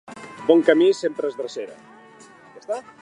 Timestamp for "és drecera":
1.33-1.77